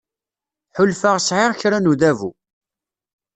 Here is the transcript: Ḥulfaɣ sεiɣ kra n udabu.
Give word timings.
Ḥulfaɣ 0.77 1.15
sεiɣ 1.27 1.51
kra 1.59 1.77
n 1.79 1.89
udabu. 1.91 2.31